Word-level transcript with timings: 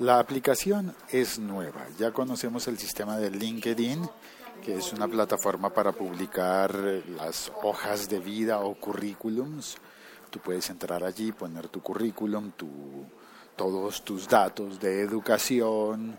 La 0.00 0.20
aplicación 0.20 0.94
es 1.10 1.40
nueva. 1.40 1.84
Ya 1.98 2.12
conocemos 2.12 2.68
el 2.68 2.78
sistema 2.78 3.16
de 3.18 3.32
LinkedIn, 3.32 4.08
que 4.64 4.76
es 4.76 4.92
una 4.92 5.08
plataforma 5.08 5.74
para 5.74 5.90
publicar 5.90 6.72
las 7.16 7.50
hojas 7.64 8.08
de 8.08 8.20
vida 8.20 8.60
o 8.60 8.76
currículums. 8.76 9.76
Tú 10.30 10.38
puedes 10.38 10.70
entrar 10.70 11.02
allí, 11.02 11.32
poner 11.32 11.66
tu 11.66 11.82
currículum, 11.82 12.52
tu, 12.52 12.68
todos 13.56 14.04
tus 14.04 14.28
datos 14.28 14.78
de 14.78 15.00
educación, 15.00 16.16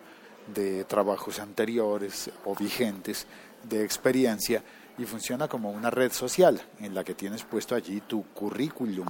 de 0.54 0.84
trabajos 0.84 1.39
anteriores 1.39 2.30
o 2.43 2.55
vigentes, 2.55 3.27
de 3.64 3.86
experiencia, 3.86 4.61
y 4.98 5.05
funciona 5.05 5.48
como 5.48 5.71
una 5.71 5.89
red 5.89 6.11
social 6.11 6.61
en 6.80 6.93
la 6.93 7.05
que 7.05 7.14
tienes 7.14 7.46
puesto 7.46 7.75
allí 7.75 8.02
tu 8.02 8.25
currículum. 8.34 9.07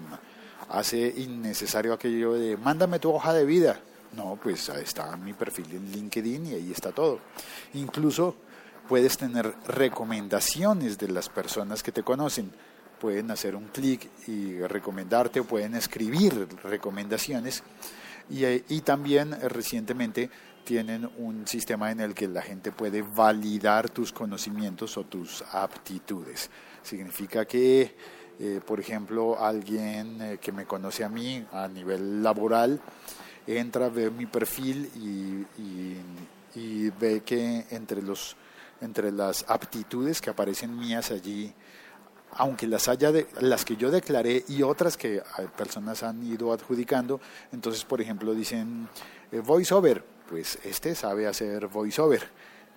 Hace 0.70 1.12
innecesario 1.18 1.92
aquello 1.92 2.34
de 2.34 2.56
mándame 2.56 3.00
tu 3.00 3.12
hoja 3.12 3.34
de 3.34 3.46
vida 3.46 3.80
no, 4.16 4.40
pues 4.42 4.70
está 4.70 5.16
mi 5.18 5.34
perfil 5.34 5.68
en 5.72 5.92
LinkedIn 5.92 6.48
y 6.48 6.54
ahí 6.56 6.72
está 6.72 6.92
todo. 6.92 7.20
Incluso 7.74 8.36
puedes 8.88 9.18
tener 9.18 9.54
recomendaciones 9.68 10.98
de 10.98 11.10
las 11.10 11.30
personas 11.30 11.84
que 11.84 11.92
te 11.92 12.02
conocen. 12.02 12.52
Pueden 13.00 13.30
hacer 13.30 13.56
un 13.56 13.68
clic 13.68 14.10
y 14.28 14.60
recomendarte 14.62 15.40
o 15.40 15.46
pueden 15.46 15.76
escribir 15.76 16.48
recomendaciones. 16.64 17.64
Y, 18.32 18.46
eh, 18.46 18.64
también 18.84 19.34
eh, 19.34 19.48
recientemente 19.48 20.30
tienen 20.64 21.10
un 21.18 21.48
sistema 21.48 21.92
en 21.92 22.00
el 22.00 22.14
que 22.14 22.28
la 22.28 22.42
gente 22.42 22.72
puede 22.72 23.04
validar 23.04 23.90
tus 23.90 24.12
conocimientos 24.12 24.98
o 24.98 25.04
tus 25.04 25.44
aptitudes. 25.52 26.50
Significa 26.82 27.46
que, 27.46 27.96
eh, 28.40 28.60
por 28.66 28.80
ejemplo, 28.80 29.40
alguien 29.40 30.40
que 30.42 30.52
me 30.52 30.66
conoce 30.66 31.04
a 31.04 31.10
mí 31.10 31.46
a 31.52 31.68
nivel 31.68 32.22
laboral, 32.22 32.82
entra, 33.58 33.90
ve 33.90 34.10
mi 34.12 34.26
perfil 34.26 34.90
y, 34.96 35.46
y, 36.56 36.90
ve 37.00 37.22
que 37.22 37.66
entre, 37.72 38.02
los, 38.02 38.36
entre 38.82 39.12
las 39.12 39.46
aptitudes 39.48 40.22
que 40.22 40.30
aparecen 40.30 40.78
mías 40.78 41.12
allí, 41.12 41.54
aunque 42.32 42.68
las 42.68 42.88
haya 42.88 43.12
de, 43.12 43.28
las 43.40 43.66
que 43.66 43.76
yo 43.76 43.90
declaré 43.90 44.44
y 44.48 44.62
otras 44.62 44.98
que 44.98 45.22
personas 45.58 46.04
han 46.04 46.24
ido 46.26 46.52
adjudicando, 46.52 47.20
entonces 47.52 47.86
por 47.86 48.02
ejemplo 48.02 48.34
dicen 48.34 48.90
eh, 49.32 49.40
voiceover, 49.40 50.04
pues 50.28 50.60
este 50.64 50.94
sabe 50.96 51.28
hacer 51.28 51.68
voiceover 51.68 52.24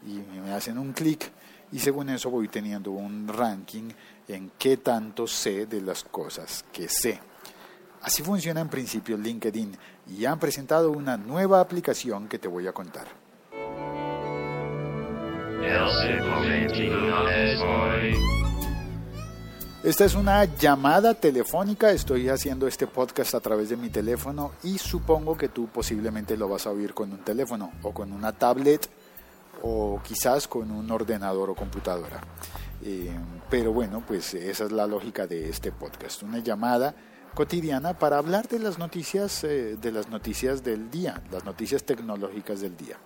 y 0.06 0.14
me 0.40 0.52
hacen 0.52 0.78
un 0.78 0.92
clic 0.92 1.30
y 1.72 1.78
según 1.78 2.10
eso 2.10 2.30
voy 2.30 2.48
teniendo 2.48 2.90
un 2.92 3.26
ranking 3.28 3.88
en 4.28 4.52
qué 4.58 4.76
tanto 4.76 5.26
sé 5.26 5.66
de 5.66 5.80
las 5.80 6.04
cosas 6.04 6.64
que 6.72 6.88
sé. 6.88 7.31
Así 8.02 8.22
funciona 8.22 8.60
en 8.60 8.68
principio 8.68 9.16
LinkedIn 9.16 9.76
y 10.08 10.24
han 10.24 10.40
presentado 10.40 10.90
una 10.90 11.16
nueva 11.16 11.60
aplicación 11.60 12.26
que 12.26 12.38
te 12.38 12.48
voy 12.48 12.66
a 12.66 12.72
contar. 12.72 13.06
Esta 19.84 20.04
es 20.04 20.14
una 20.14 20.44
llamada 20.44 21.14
telefónica, 21.14 21.92
estoy 21.92 22.28
haciendo 22.28 22.66
este 22.66 22.88
podcast 22.88 23.34
a 23.34 23.40
través 23.40 23.68
de 23.68 23.76
mi 23.76 23.88
teléfono 23.88 24.52
y 24.64 24.78
supongo 24.78 25.36
que 25.36 25.48
tú 25.48 25.68
posiblemente 25.68 26.36
lo 26.36 26.48
vas 26.48 26.66
a 26.66 26.70
oír 26.70 26.94
con 26.94 27.12
un 27.12 27.18
teléfono 27.18 27.72
o 27.82 27.92
con 27.92 28.12
una 28.12 28.32
tablet 28.32 28.88
o 29.62 30.00
quizás 30.02 30.48
con 30.48 30.72
un 30.72 30.90
ordenador 30.90 31.50
o 31.50 31.54
computadora. 31.54 32.20
Eh, 32.84 33.12
pero 33.48 33.72
bueno, 33.72 34.02
pues 34.04 34.34
esa 34.34 34.64
es 34.64 34.72
la 34.72 34.88
lógica 34.88 35.28
de 35.28 35.48
este 35.48 35.70
podcast, 35.70 36.24
una 36.24 36.40
llamada 36.40 36.94
cotidiana 37.34 37.98
para 37.98 38.18
hablar 38.18 38.48
de 38.48 38.58
las 38.58 38.78
noticias 38.78 39.44
eh, 39.44 39.76
de 39.80 39.92
las 39.92 40.08
noticias 40.08 40.62
del 40.62 40.90
día, 40.90 41.22
las 41.30 41.44
noticias 41.44 41.84
tecnológicas 41.84 42.60
del 42.60 42.76
día. 42.76 42.96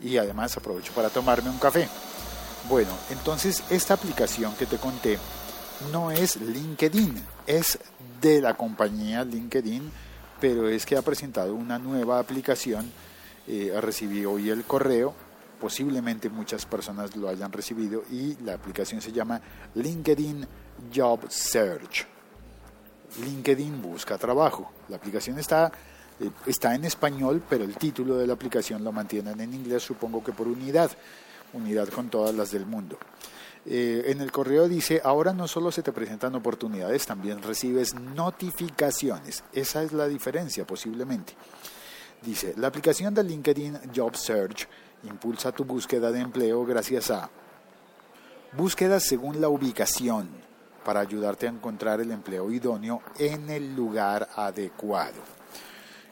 Y 0.00 0.16
además 0.16 0.56
aprovecho 0.56 0.92
para 0.92 1.08
tomarme 1.08 1.50
un 1.50 1.58
café. 1.58 1.88
Bueno, 2.68 2.90
entonces 3.10 3.62
esta 3.70 3.94
aplicación 3.94 4.54
que 4.56 4.66
te 4.66 4.78
conté 4.78 5.18
no 5.92 6.10
es 6.10 6.36
LinkedIn, 6.36 7.22
es 7.46 7.78
de 8.20 8.40
la 8.40 8.54
compañía 8.54 9.24
LinkedIn, 9.24 9.90
pero 10.40 10.68
es 10.68 10.86
que 10.86 10.96
ha 10.96 11.02
presentado 11.02 11.54
una 11.54 11.78
nueva 11.78 12.18
aplicación. 12.18 12.90
Eh, 13.46 13.72
recibí 13.80 14.24
hoy 14.24 14.50
el 14.50 14.64
correo, 14.64 15.14
posiblemente 15.60 16.30
muchas 16.30 16.64
personas 16.66 17.14
lo 17.16 17.28
hayan 17.28 17.52
recibido 17.52 18.02
y 18.10 18.36
la 18.42 18.54
aplicación 18.54 19.00
se 19.00 19.12
llama 19.12 19.40
LinkedIn 19.74 20.46
Job 20.94 21.30
Search. 21.30 22.13
LinkedIn 23.24 23.82
busca 23.82 24.18
trabajo. 24.18 24.70
La 24.88 24.96
aplicación 24.96 25.38
está, 25.38 25.72
eh, 26.20 26.30
está 26.46 26.74
en 26.74 26.84
español, 26.84 27.42
pero 27.48 27.64
el 27.64 27.76
título 27.76 28.16
de 28.16 28.26
la 28.26 28.34
aplicación 28.34 28.82
lo 28.84 28.92
mantienen 28.92 29.40
en 29.40 29.54
inglés, 29.54 29.82
supongo 29.82 30.22
que 30.22 30.32
por 30.32 30.48
unidad, 30.48 30.90
unidad 31.52 31.88
con 31.88 32.08
todas 32.08 32.34
las 32.34 32.50
del 32.50 32.66
mundo. 32.66 32.98
Eh, 33.66 34.04
en 34.08 34.20
el 34.20 34.30
correo 34.30 34.68
dice, 34.68 35.00
ahora 35.02 35.32
no 35.32 35.48
solo 35.48 35.72
se 35.72 35.82
te 35.82 35.92
presentan 35.92 36.34
oportunidades, 36.34 37.06
también 37.06 37.42
recibes 37.42 37.94
notificaciones. 37.94 39.42
Esa 39.52 39.82
es 39.82 39.92
la 39.92 40.06
diferencia 40.06 40.66
posiblemente. 40.66 41.34
Dice, 42.22 42.54
la 42.56 42.68
aplicación 42.68 43.14
de 43.14 43.22
LinkedIn 43.22 43.92
Job 43.94 44.16
Search 44.16 44.68
impulsa 45.04 45.52
tu 45.52 45.64
búsqueda 45.64 46.10
de 46.10 46.20
empleo 46.20 46.64
gracias 46.64 47.10
a 47.10 47.30
búsquedas 48.56 49.04
según 49.04 49.40
la 49.40 49.48
ubicación, 49.48 50.28
para 50.84 51.00
ayudarte 51.00 51.46
a 51.46 51.50
encontrar 51.50 52.00
el 52.00 52.10
empleo 52.10 52.50
idóneo 52.50 53.02
en 53.18 53.50
el 53.50 53.74
lugar 53.74 54.28
adecuado. 54.36 55.22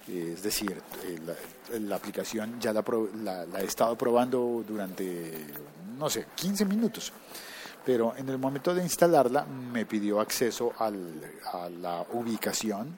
Es 0.08 0.42
decir, 0.42 0.80
eh, 1.04 1.78
la, 1.78 1.96
aplicación 1.96 2.58
ya 2.60 2.72
la, 2.72 3.46
he 3.60 3.64
estado 3.64 3.96
probando 3.96 4.64
durante, 4.66 5.46
no 5.96 6.10
sé, 6.10 6.26
15 6.34 6.64
minutos 6.64 7.12
pero 7.84 8.14
en 8.16 8.28
el 8.28 8.38
momento 8.38 8.74
de 8.74 8.82
instalarla 8.82 9.44
me 9.44 9.86
pidió 9.86 10.20
acceso 10.20 10.72
a 10.78 10.88
la 10.90 12.06
ubicación, 12.12 12.96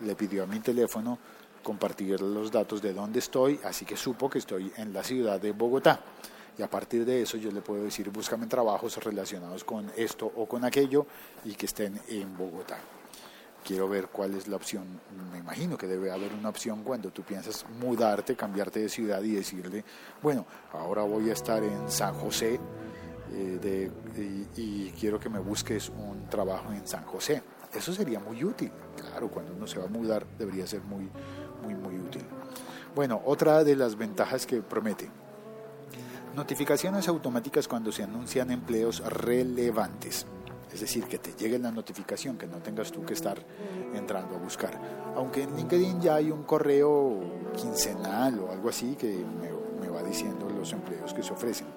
le 0.00 0.16
pidió 0.16 0.42
a 0.42 0.46
mi 0.46 0.58
teléfono 0.60 1.18
compartir 1.62 2.20
los 2.20 2.50
datos 2.50 2.82
de 2.82 2.92
dónde 2.92 3.20
estoy, 3.20 3.60
así 3.64 3.84
que 3.84 3.96
supo 3.96 4.28
que 4.28 4.38
estoy 4.38 4.72
en 4.76 4.92
la 4.92 5.02
ciudad 5.02 5.40
de 5.40 5.52
Bogotá 5.52 6.00
y 6.56 6.62
a 6.62 6.70
partir 6.70 7.04
de 7.04 7.22
eso 7.22 7.36
yo 7.36 7.50
le 7.50 7.60
puedo 7.60 7.84
decir 7.84 8.10
búscame 8.10 8.46
trabajos 8.46 8.96
relacionados 9.02 9.64
con 9.64 9.90
esto 9.96 10.30
o 10.36 10.46
con 10.46 10.64
aquello 10.64 11.06
y 11.44 11.54
que 11.54 11.66
estén 11.66 12.00
en 12.08 12.36
Bogotá. 12.36 12.78
Quiero 13.64 13.88
ver 13.88 14.08
cuál 14.08 14.34
es 14.34 14.46
la 14.46 14.56
opción. 14.56 14.84
Me 15.32 15.38
imagino 15.38 15.78
que 15.78 15.86
debe 15.86 16.12
haber 16.12 16.32
una 16.34 16.50
opción 16.50 16.82
cuando 16.84 17.10
tú 17.10 17.22
piensas 17.22 17.64
mudarte, 17.80 18.36
cambiarte 18.36 18.80
de 18.80 18.88
ciudad 18.90 19.22
y 19.22 19.32
decirle, 19.32 19.84
bueno, 20.22 20.44
ahora 20.72 21.02
voy 21.02 21.30
a 21.30 21.32
estar 21.32 21.62
en 21.62 21.90
San 21.90 22.12
José 22.14 22.60
eh, 23.32 23.90
y, 24.16 24.60
y 24.60 24.90
quiero 24.92 25.18
que 25.18 25.30
me 25.30 25.38
busques 25.38 25.88
un 25.88 26.28
trabajo 26.28 26.72
en 26.72 26.86
San 26.86 27.04
José. 27.04 27.42
Eso 27.74 27.92
sería 27.94 28.20
muy 28.20 28.44
útil. 28.44 28.70
Claro, 28.96 29.28
cuando 29.28 29.54
uno 29.54 29.66
se 29.66 29.78
va 29.78 29.86
a 29.86 29.88
mudar 29.88 30.26
debería 30.38 30.66
ser 30.66 30.82
muy, 30.82 31.08
muy, 31.62 31.74
muy 31.74 31.98
útil. 31.98 32.22
Bueno, 32.94 33.22
otra 33.24 33.64
de 33.64 33.76
las 33.76 33.96
ventajas 33.96 34.44
que 34.46 34.60
promete 34.60 35.10
Notificaciones 36.34 37.06
automáticas 37.06 37.68
cuando 37.68 37.92
se 37.92 38.02
anuncian 38.02 38.50
empleos 38.50 39.00
relevantes. 39.06 40.26
Es 40.72 40.80
decir, 40.80 41.04
que 41.04 41.18
te 41.18 41.32
llegue 41.34 41.60
la 41.60 41.70
notificación, 41.70 42.36
que 42.36 42.48
no 42.48 42.56
tengas 42.56 42.90
tú 42.90 43.04
que 43.04 43.14
estar 43.14 43.38
entrando 43.94 44.34
a 44.34 44.38
buscar. 44.38 44.76
Aunque 45.14 45.44
en 45.44 45.54
LinkedIn 45.54 46.00
ya 46.00 46.16
hay 46.16 46.32
un 46.32 46.42
correo 46.42 47.20
quincenal 47.56 48.40
o 48.40 48.50
algo 48.50 48.68
así 48.68 48.96
que 48.96 49.24
me, 49.80 49.88
va 49.88 50.02
diciendo 50.02 50.50
los 50.50 50.72
empleos 50.72 51.14
que 51.14 51.22
se 51.22 51.32
ofrecen. 51.32 51.68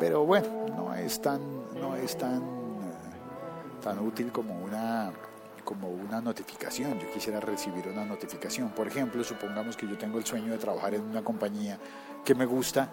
Pero 0.00 0.24
bueno, 0.24 0.48
no 0.74 0.94
es 0.94 1.20
tan, 1.20 1.42
no 1.78 1.94
es 1.94 2.16
tan, 2.16 2.42
tan 3.82 3.98
útil 3.98 4.32
como 4.32 4.58
una, 4.64 5.12
como 5.62 5.90
una 5.90 6.22
notificación. 6.22 6.98
Yo 6.98 7.12
quisiera 7.12 7.38
recibir 7.38 7.86
una 7.86 8.06
notificación. 8.06 8.70
Por 8.70 8.88
ejemplo, 8.88 9.22
supongamos 9.22 9.76
que 9.76 9.86
yo 9.86 9.98
tengo 9.98 10.16
el 10.16 10.24
sueño 10.24 10.52
de 10.52 10.58
trabajar 10.58 10.94
en 10.94 11.02
una 11.02 11.22
compañía 11.22 11.78
que 12.24 12.34
me 12.34 12.46
gusta 12.46 12.88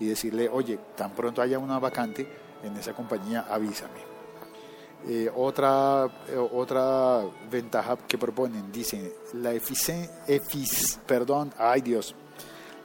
y 0.00 0.06
decirle, 0.06 0.48
oye, 0.48 0.78
tan 0.96 1.12
pronto 1.12 1.42
haya 1.42 1.58
una 1.58 1.78
vacante 1.78 2.26
en 2.62 2.76
esa 2.76 2.92
compañía, 2.92 3.46
avísame. 3.48 4.08
Eh, 5.06 5.30
otra, 5.34 6.06
eh, 6.28 6.36
otra 6.36 7.24
ventaja 7.50 7.96
que 7.96 8.18
proponen, 8.18 8.72
dicen, 8.72 9.12
la 9.34 9.52
efic 9.52 11.00
perdón, 11.06 11.52
ay 11.56 11.82
Dios, 11.82 12.14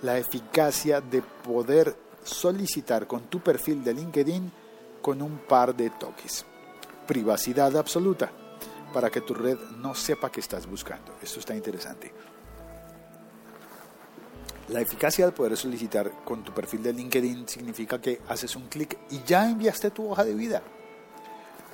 la 0.04 0.18
eficacia 0.18 1.02
de 1.02 1.22
poder 1.22 1.96
solicitar 2.24 3.08
con 3.08 3.24
tu 3.24 3.40
perfil 3.40 3.84
de 3.84 3.94
LinkedIn 3.94 4.52
con 5.02 5.22
un 5.22 5.40
par 5.40 5.76
de 5.76 5.90
toques. 5.90 6.46
Privacidad 7.08 7.76
absoluta 7.76 8.32
para 8.94 9.10
que 9.10 9.22
tu 9.22 9.34
red 9.34 9.58
no 9.78 9.96
sepa 9.96 10.32
que 10.32 10.40
estás 10.40 10.68
buscando. 10.68 11.14
Esto 11.22 11.40
está 11.40 11.56
interesante. 11.56 12.14
La 14.70 14.82
eficacia 14.82 15.26
de 15.26 15.32
poder 15.32 15.58
solicitar 15.58 16.24
con 16.24 16.44
tu 16.44 16.54
perfil 16.54 16.84
de 16.84 16.94
LinkedIn 16.94 17.48
significa 17.48 18.00
que 18.00 18.22
haces 18.28 18.56
un 18.56 18.68
clic 18.68 18.98
y 19.12 19.22
ya 19.24 19.50
enviaste 19.50 19.92
tu 19.92 20.10
hoja 20.10 20.24
de 20.24 20.34
vida. 20.34 20.62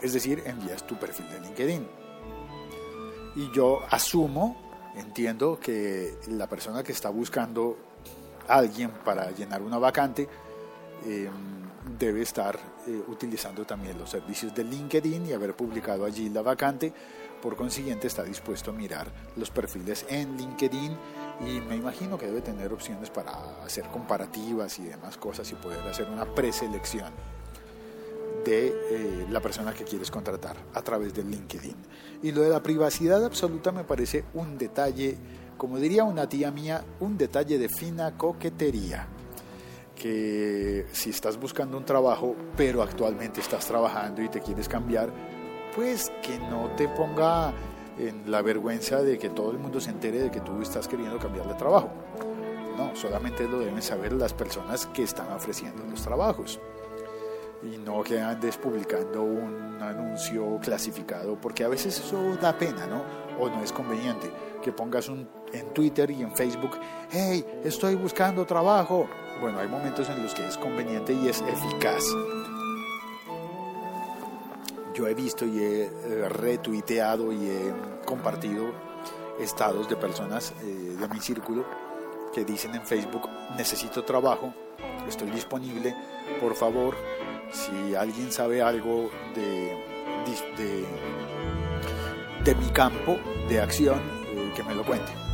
Es 0.02 0.14
decir, 0.14 0.42
envías 0.46 0.86
tu 0.88 0.98
perfil 0.98 1.30
de 1.30 1.40
LinkedIn. 1.42 1.88
Y 3.36 3.52
yo 3.54 3.82
asumo 3.90 4.70
Entiendo 4.96 5.60
que 5.60 6.18
la 6.28 6.48
persona 6.48 6.84
que 6.84 6.92
está 6.92 7.10
buscando 7.10 7.78
a 8.48 8.58
alguien 8.58 8.90
para 9.06 9.32
llenar 9.32 9.62
una 9.62 9.78
vacante 9.78 10.28
em, 11.06 11.32
debe 11.98 12.22
estar 12.22 12.58
eh, 12.88 13.04
utilizando 13.08 13.66
también 13.66 13.98
los 13.98 14.10
servicios 14.10 14.54
de 14.54 14.64
LinkedIn 14.64 15.28
y 15.28 15.34
haber 15.34 15.56
publicado 15.56 16.06
allí 16.06 16.30
la 16.30 16.42
vacante. 16.42 16.92
Por 17.42 17.56
consiguiente, 17.56 18.08
está 18.08 18.24
dispuesto 18.24 18.72
a 18.72 18.74
mirar 18.74 19.10
los 19.38 19.52
perfiles 19.52 20.06
en 20.10 20.36
LinkedIn 20.36 20.98
y 21.42 21.62
me 21.62 21.76
imagino 21.76 22.18
que 22.18 22.26
debe 22.26 22.42
tener 22.42 22.74
opciones 22.74 23.10
para 23.10 23.32
hacer 23.64 23.86
comparativas 23.88 24.78
y 24.80 24.84
demás 24.84 25.18
cosas 25.18 25.50
y 25.52 25.56
poder 25.56 25.80
hacer 25.88 26.10
una 26.10 26.26
preselección 26.26 27.14
de 28.44 28.68
eh, 28.68 29.26
la 29.30 29.40
persona 29.40 29.74
que 29.74 29.84
quieres 29.84 30.12
contratar 30.12 30.58
a 30.74 30.82
través 30.82 31.14
de 31.14 31.24
LinkedIn. 31.24 31.76
Y 32.24 32.32
lo 32.32 32.42
de 32.42 32.50
la 32.50 32.62
privacidad 32.62 33.24
absoluta 33.24 33.72
me 33.72 33.84
parece 33.84 34.26
un 34.34 34.58
detalle, 34.58 35.18
como 35.58 35.78
diría 35.78 36.04
una 36.04 36.28
tía 36.28 36.52
mía, 36.52 36.84
un 37.00 37.18
detalle 37.18 37.58
de 37.58 37.70
fina 37.70 38.18
coquetería. 38.18 39.08
Que 39.96 40.88
si 40.94 41.10
estás 41.10 41.38
buscando 41.38 41.78
un 41.78 41.86
trabajo, 41.86 42.36
pero 42.56 42.82
actualmente 42.82 43.42
estás 43.42 43.66
trabajando 43.66 44.22
y 44.22 44.30
te 44.30 44.40
quieres 44.40 44.70
cambiar, 44.70 45.12
pues 45.76 46.12
que 46.22 46.40
no 46.40 46.72
te 46.78 46.88
ponga 46.88 47.54
en 48.00 48.32
la 48.32 48.42
vergüenza 48.42 49.02
de 49.02 49.18
que 49.18 49.30
todo 49.30 49.52
el 49.52 49.60
mundo 49.60 49.80
se 49.80 49.92
entere 49.92 50.20
de 50.20 50.32
que 50.32 50.40
tú 50.40 50.62
estás 50.62 50.88
queriendo 50.88 51.20
cambiar 51.20 51.48
de 51.48 51.54
trabajo. 51.56 51.90
No, 52.78 52.96
solamente 52.96 53.48
lo 53.48 53.60
deben 53.60 53.82
saber 53.82 54.14
las 54.14 54.34
personas 54.34 54.86
que 54.88 55.04
están 55.04 55.32
ofreciendo 55.34 55.84
los 55.86 56.02
trabajos 56.02 56.60
y 57.62 57.78
no 57.78 58.04
que 58.04 58.20
andes 58.22 58.58
publicando 58.58 59.24
un 59.24 59.78
anuncio 59.82 60.60
clasificado, 60.62 61.36
porque 61.40 61.64
a 61.64 61.68
veces 61.68 62.00
eso 62.00 62.38
da 62.42 62.58
pena, 62.58 62.88
¿no? 62.88 63.04
O 63.40 63.50
no 63.50 63.64
es 63.64 63.72
conveniente 63.72 64.32
que 64.62 64.72
pongas 64.72 65.10
un, 65.10 65.28
en 65.54 65.74
Twitter 65.74 66.12
y 66.12 66.22
en 66.22 66.36
Facebook, 66.36 66.72
hey, 67.12 67.46
estoy 67.64 67.96
buscando 67.96 68.46
trabajo. 68.46 69.08
Bueno, 69.42 69.60
hay 69.60 69.68
momentos 69.68 70.10
en 70.10 70.22
los 70.22 70.34
que 70.34 70.46
es 70.46 70.58
conveniente 70.58 71.14
y 71.14 71.30
es 71.30 71.42
eficaz. 71.42 72.04
Yo 75.00 75.08
he 75.08 75.14
visto 75.14 75.46
y 75.46 75.60
he 75.60 75.86
eh, 75.86 76.28
retuiteado 76.28 77.32
y 77.32 77.50
he 77.50 77.74
compartido 78.06 78.74
estados 79.40 79.88
de 79.88 79.96
personas 79.96 80.54
eh, 80.62 80.98
de 81.00 81.08
mi 81.08 81.22
círculo 81.22 81.64
que 82.34 82.44
dicen 82.44 82.76
en 82.76 82.86
Facebook, 82.86 83.30
necesito 83.56 84.04
trabajo, 84.04 84.54
estoy 85.08 85.32
disponible, 85.32 85.96
por 86.42 86.54
favor, 86.54 86.98
si 87.50 87.96
alguien 87.96 88.30
sabe 88.30 88.62
algo 88.62 89.10
de, 89.36 89.74
de, 92.44 92.56
mi 92.56 92.68
campo 92.72 93.18
de 93.48 93.62
acción, 93.62 94.02
eh, 94.36 94.52
que 94.54 94.64
me 94.64 94.76
lo 94.76 94.84
cuente. 94.84 95.29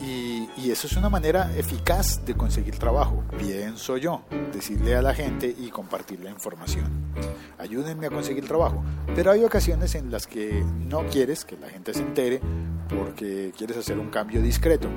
Y, 0.00 0.48
y, 0.56 0.70
eso 0.70 0.86
es 0.86 0.96
una 0.96 1.10
manera 1.10 1.50
eficaz 1.56 2.24
de 2.24 2.34
conseguir 2.34 2.78
trabajo, 2.78 3.22
pienso 3.38 3.98
yo, 3.98 4.22
decirle 4.50 4.96
a 4.96 5.02
la 5.02 5.14
gente 5.14 5.54
y 5.58 5.68
compartir 5.68 6.20
la 6.20 6.30
información. 6.30 7.12
Ayúdenme 7.58 8.06
a 8.06 8.10
conseguir 8.10 8.46
trabajo. 8.46 8.82
Pero 9.14 9.30
hay 9.30 9.44
ocasiones 9.44 9.94
en 9.94 10.10
las 10.10 10.26
que 10.26 10.64
no 10.64 11.06
quieres 11.06 11.44
que 11.44 11.58
la 11.58 11.68
gente 11.68 11.92
se 11.92 12.00
entere 12.00 12.40
porque 12.90 13.52
quieres 13.56 13.76
hacer 13.76 13.98
un 13.98 14.10
cambio 14.10 14.42
discreto. 14.42 14.88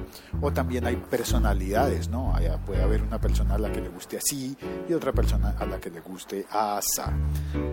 O 0.42 0.52
también 0.52 0.86
hay 0.86 0.96
personalidades, 0.96 2.10
¿no? 2.10 2.34
Puede 2.66 2.82
haber 2.82 3.02
una 3.02 3.20
persona 3.20 3.56
a 3.56 3.58
la 3.58 3.72
que 3.72 3.82
le 3.82 3.90
guste 3.90 4.18
así 4.18 4.56
y 4.88 4.94
otra 4.94 5.12
persona 5.12 5.56
a 5.58 5.66
la 5.66 5.80
que 5.80 5.90
le 5.90 6.02
guste 6.02 6.46
asa, 6.50 7.14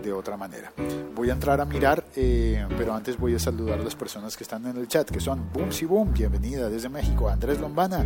de 0.03 0.13
otra 0.13 0.37
manera. 0.37 0.71
Voy 1.15 1.29
a 1.29 1.33
entrar 1.33 1.59
a 1.61 1.65
mirar, 1.65 2.05
eh, 2.15 2.65
pero 2.77 2.93
antes 2.93 3.17
voy 3.17 3.35
a 3.35 3.39
saludar 3.39 3.79
a 3.79 3.83
las 3.83 3.95
personas 3.95 4.37
que 4.37 4.43
están 4.43 4.65
en 4.67 4.77
el 4.77 4.87
chat, 4.87 5.09
que 5.09 5.19
son 5.19 5.51
Boom 5.53 5.69
y 5.79 5.85
Boom, 5.85 6.13
bienvenida 6.13 6.69
desde 6.69 6.89
México, 6.89 7.29
Andrés 7.29 7.59
Lombana, 7.59 8.05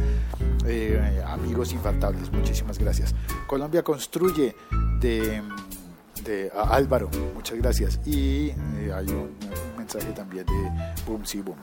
eh, 0.66 1.24
amigos 1.28 1.74
infaltables, 1.74 2.32
muchísimas 2.32 2.80
gracias. 2.80 3.14
Colombia 3.48 3.84
construye 3.84 4.56
de 5.00 5.42
de 6.26 6.52
Álvaro, 6.54 7.10
muchas 7.34 7.58
gracias. 7.58 8.00
Y 8.06 8.50
eh, 8.50 8.92
hay 8.94 9.08
un, 9.08 9.36
mensaje 9.86 10.12
también 10.14 10.46
de 10.48 11.04
Boom 11.06 11.26
Si 11.26 11.42
Boom. 11.42 11.58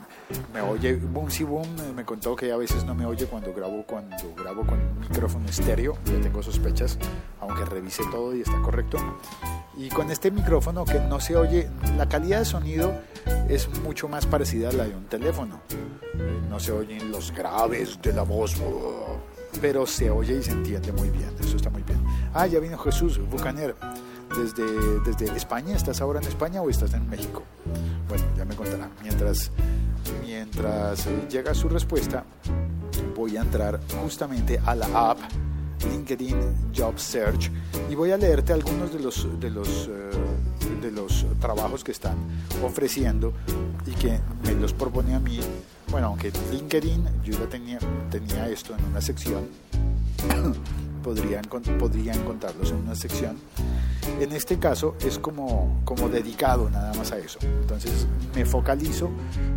Me 0.53 0.61
oye, 0.61 0.95
Boom 0.95 1.29
Si 1.29 1.43
Boom 1.43 1.67
me 1.93 2.05
contó 2.05 2.35
que 2.35 2.51
a 2.51 2.57
veces 2.57 2.85
no 2.85 2.95
me 2.95 3.05
oye 3.05 3.25
cuando 3.25 3.53
grabo, 3.53 3.83
cuando 3.85 4.15
grabo 4.35 4.65
con 4.65 4.79
micrófono 5.01 5.45
estéreo, 5.47 5.97
ya 6.05 6.21
tengo 6.21 6.41
sospechas, 6.41 6.97
aunque 7.41 7.65
revise 7.65 8.03
todo 8.11 8.35
y 8.35 8.41
está 8.41 8.61
correcto. 8.61 8.97
Y 9.75 9.89
con 9.89 10.09
este 10.09 10.31
micrófono 10.31 10.85
que 10.85 10.99
no 10.99 11.19
se 11.19 11.35
oye, 11.35 11.69
la 11.97 12.07
calidad 12.07 12.39
de 12.39 12.45
sonido 12.45 12.93
es 13.49 13.67
mucho 13.81 14.07
más 14.07 14.25
parecida 14.25 14.69
a 14.69 14.73
la 14.73 14.85
de 14.85 14.95
un 14.95 15.05
teléfono. 15.05 15.59
No 16.49 16.59
se 16.59 16.71
oyen 16.71 17.11
los 17.11 17.31
graves 17.31 17.99
de 18.01 18.13
la 18.13 18.23
voz, 18.23 18.55
pero 19.59 19.85
se 19.85 20.09
oye 20.09 20.37
y 20.37 20.43
se 20.43 20.51
entiende 20.51 20.93
muy 20.93 21.09
bien, 21.09 21.29
eso 21.39 21.57
está 21.57 21.69
muy 21.69 21.83
bien. 21.83 22.01
Ah, 22.33 22.47
ya 22.47 22.59
vino 22.59 22.77
Jesús 22.77 23.19
Bucaner 23.29 23.75
desde, 24.35 24.99
desde 25.01 25.37
España. 25.37 25.75
¿Estás 25.75 26.01
ahora 26.01 26.19
en 26.19 26.27
España 26.27 26.61
o 26.61 26.69
estás 26.69 26.93
en 26.93 27.09
México? 27.09 27.43
Bueno, 28.13 28.27
ya 28.37 28.45
me 28.45 28.55
contará. 28.55 28.91
Mientras, 29.01 29.49
mientras 30.23 31.07
eh, 31.07 31.27
llega 31.31 31.55
su 31.55 31.67
respuesta, 31.67 32.23
voy 33.15 33.37
a 33.37 33.41
entrar 33.41 33.79
justamente 34.03 34.59
a 34.63 34.75
la 34.75 35.09
app 35.09 35.17
LinkedIn 35.89 36.73
Job 36.77 36.99
Search 36.99 37.49
y 37.89 37.95
voy 37.95 38.11
a 38.11 38.17
leerte 38.17 38.53
algunos 38.53 38.93
de 38.93 38.99
los, 38.99 39.39
de 39.39 39.49
los, 39.49 39.89
eh, 39.89 40.79
de 40.79 40.91
los 40.91 41.25
trabajos 41.41 41.83
que 41.83 41.91
están 41.91 42.15
ofreciendo 42.63 43.33
y 43.87 43.93
que 43.93 44.19
me 44.43 44.53
los 44.61 44.73
propone 44.73 45.15
a 45.15 45.19
mí. 45.19 45.39
Bueno, 45.89 46.09
aunque 46.09 46.31
LinkedIn 46.51 47.23
yo 47.23 47.33
ya 47.33 47.49
tenía, 47.49 47.79
tenía 48.11 48.47
esto 48.47 48.75
en 48.77 48.85
una 48.85 49.01
sección, 49.01 49.47
podrían, 51.03 51.45
podría 51.79 52.13
encontrarlos 52.13 52.69
en 52.69 52.77
una 52.77 52.93
sección 52.93 53.37
en 54.19 54.31
este 54.31 54.59
caso 54.59 54.95
es 55.05 55.19
como, 55.19 55.81
como 55.85 56.09
dedicado 56.09 56.69
nada 56.69 56.93
más 56.93 57.11
a 57.11 57.17
eso. 57.17 57.39
Entonces 57.41 58.07
me 58.35 58.45
focalizo, 58.45 59.09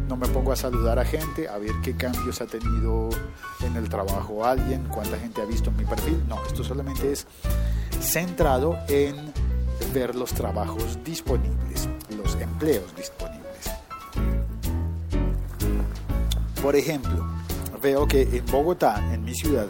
no 0.08 0.16
me 0.16 0.26
pongo 0.28 0.52
a 0.52 0.56
saludar 0.56 0.98
a 0.98 1.04
gente, 1.04 1.48
a 1.48 1.58
ver 1.58 1.72
qué 1.82 1.94
cambios 1.96 2.40
ha 2.40 2.46
tenido 2.46 3.08
en 3.64 3.76
el 3.76 3.88
trabajo 3.88 4.44
alguien, 4.44 4.84
cuánta 4.88 5.19
gente 5.19 5.43
ha 5.43 5.44
visto 5.44 5.70
mi 5.70 5.84
perfil. 5.84 6.22
No, 6.28 6.44
esto 6.46 6.64
solamente 6.64 7.12
es 7.12 7.26
centrado 8.00 8.78
en 8.88 9.16
ver 9.93 10.14
los 10.14 10.32
trabajos 10.32 10.98
disponibles, 11.04 11.88
los 12.16 12.34
empleos 12.40 12.94
disponibles. 12.96 13.46
Por 16.62 16.76
ejemplo, 16.76 17.26
veo 17.82 18.06
que 18.08 18.22
en 18.22 18.44
Bogotá, 18.46 19.12
en 19.12 19.25
mi 19.25 19.34
ciudad, 19.34 19.69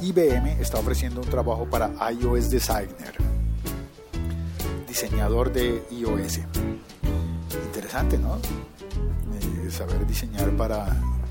IBM 0.00 0.60
está 0.60 0.78
ofreciendo 0.78 1.20
un 1.20 1.28
trabajo 1.28 1.66
para 1.66 1.90
iOS 2.12 2.50
Designer 2.50 3.37
diseñador 5.00 5.52
de 5.52 5.84
iOS. 5.92 6.40
Interesante, 7.66 8.18
¿no? 8.18 8.34
Eh, 8.34 9.70
saber 9.70 10.04
diseñar 10.04 10.50
para, 10.56 10.86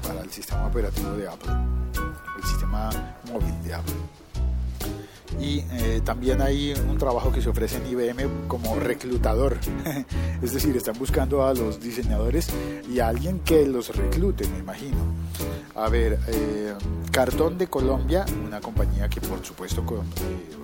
para 0.07 0.21
el 0.21 0.31
sistema 0.31 0.67
operativo 0.67 1.11
de 1.11 1.27
Apple, 1.27 1.51
el 2.37 2.43
sistema 2.45 2.89
móvil 3.29 3.53
de 3.65 3.73
Apple. 3.73 3.93
Y 5.41 5.65
eh, 5.69 6.01
también 6.05 6.41
hay 6.41 6.75
un 6.89 6.97
trabajo 6.97 7.33
que 7.33 7.41
se 7.41 7.49
ofrece 7.49 7.75
en 7.75 7.87
IBM 7.87 8.47
como 8.47 8.73
reclutador. 8.79 9.57
es 10.41 10.53
decir, 10.53 10.77
están 10.77 10.97
buscando 10.97 11.45
a 11.45 11.53
los 11.53 11.81
diseñadores 11.81 12.47
y 12.89 13.01
a 13.01 13.09
alguien 13.09 13.41
que 13.41 13.67
los 13.67 13.93
reclute, 13.93 14.47
me 14.47 14.59
imagino. 14.59 14.97
A 15.75 15.89
ver, 15.89 16.19
eh, 16.27 16.73
Cartón 17.11 17.57
de 17.57 17.67
Colombia, 17.67 18.25
una 18.45 18.61
compañía 18.61 19.09
que 19.09 19.19
por 19.19 19.45
supuesto 19.45 19.83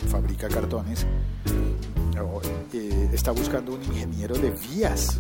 fabrica 0.10 0.48
cartones, 0.48 1.06
eh, 2.16 3.10
está 3.12 3.32
buscando 3.32 3.74
un 3.74 3.84
ingeniero 3.84 4.36
de 4.36 4.52
vías. 4.52 5.20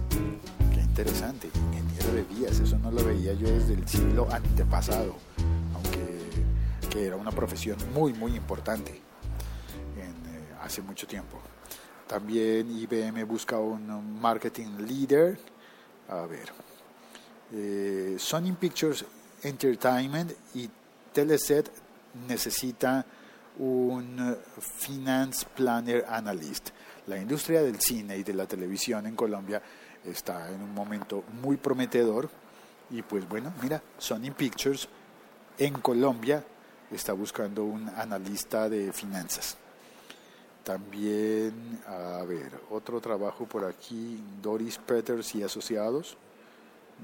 Qué 0.74 0.80
interesante, 0.80 1.50
ingeniero 1.72 2.14
de 2.14 2.24
vías. 2.24 2.60
Eso 2.60 2.78
no 2.78 2.92
lo 2.92 3.04
veía 3.04 3.34
yo 3.34 3.50
desde 3.50 3.74
el 3.74 3.88
siglo 3.88 4.28
antepasado, 4.32 5.16
aunque 5.74 6.90
que 6.90 7.08
era 7.08 7.16
una 7.16 7.32
profesión 7.32 7.78
muy, 7.94 8.14
muy 8.14 8.36
importante 8.36 8.92
en, 8.92 10.12
eh, 10.12 10.56
hace 10.62 10.82
mucho 10.82 11.08
tiempo. 11.08 11.40
También 12.08 12.70
IBM 12.70 13.24
busca 13.24 13.58
un 13.58 14.20
marketing 14.22 14.78
leader. 14.88 15.40
A 16.10 16.28
ver, 16.28 16.52
eh, 17.54 18.18
Sony 18.20 18.54
Pictures 18.60 19.04
Entertainment 19.42 20.32
y 20.54 20.70
Teleset 21.12 21.72
necesita 22.28 23.04
un 23.60 24.38
Finance 24.60 25.45
Planner 25.55 26.05
Analyst. 26.07 26.69
La 27.07 27.17
industria 27.17 27.62
del 27.62 27.79
cine 27.79 28.17
y 28.17 28.24
de 28.24 28.33
la 28.33 28.45
televisión 28.45 29.05
en 29.05 29.15
Colombia 29.15 29.62
está 30.05 30.50
en 30.50 30.62
un 30.62 30.74
momento 30.74 31.24
muy 31.41 31.57
prometedor 31.57 32.29
y 32.89 33.01
pues 33.01 33.27
bueno, 33.27 33.53
mira, 33.62 33.81
Sony 33.98 34.31
Pictures 34.36 34.88
en 35.57 35.74
Colombia 35.75 36.43
está 36.91 37.13
buscando 37.13 37.63
un 37.63 37.89
analista 37.89 38.69
de 38.69 38.91
finanzas. 38.93 39.57
También, 40.63 41.81
a 41.88 42.24
ver, 42.24 42.51
otro 42.69 43.01
trabajo 43.01 43.45
por 43.45 43.65
aquí, 43.65 44.24
Doris 44.41 44.77
Peters 44.77 45.36
y 45.36 45.43
Asociados. 45.43 46.17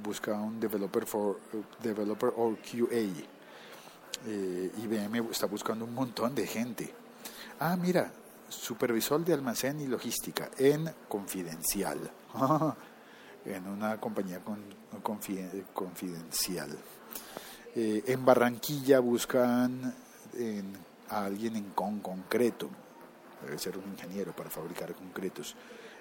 busca 0.02 0.34
un 0.34 0.60
developer, 0.60 1.06
for, 1.06 1.40
developer 1.82 2.32
or 2.38 2.56
QA. 2.58 3.39
Eh, 4.28 4.72
IBM 4.84 5.30
está 5.32 5.46
buscando 5.46 5.86
un 5.86 5.94
montón 5.94 6.36
de 6.36 6.46
gente. 6.46 6.94
Ah, 7.60 7.76
mira, 7.76 8.12
supervisor 8.48 9.24
de 9.24 9.34
almacén 9.34 9.80
y 9.82 9.88
logística 9.88 10.50
en 10.58 10.92
Confidencial. 11.08 12.00
en 13.46 13.68
una 13.68 14.00
compañía 14.00 14.40
con, 14.40 14.60
confidencial. 15.74 16.78
Eh, 17.76 18.04
en 18.08 18.26
Barranquilla 18.26 19.00
buscan 19.00 19.94
a 21.10 21.26
alguien 21.26 21.56
en 21.56 21.70
con 21.72 22.00
concreto. 22.00 22.70
Debe 23.44 23.58
ser 23.58 23.78
un 23.78 23.86
ingeniero 23.86 24.36
para 24.36 24.50
fabricar 24.50 24.94
concretos. 24.94 25.56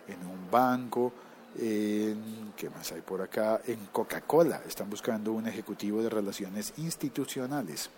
En 0.08 0.26
un 0.26 0.50
banco, 0.50 1.12
en, 1.56 2.52
¿qué 2.56 2.68
más 2.70 2.92
hay 2.92 3.00
por 3.00 3.22
acá? 3.22 3.60
En 3.66 3.86
Coca-Cola 3.86 4.62
están 4.66 4.90
buscando 4.90 5.32
un 5.32 5.46
ejecutivo 5.46 6.02
de 6.02 6.10
relaciones 6.10 6.74
institucionales. 6.76 7.90